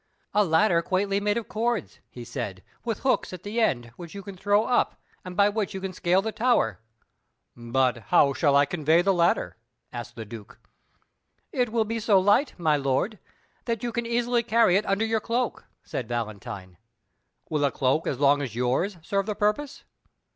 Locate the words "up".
4.65-4.99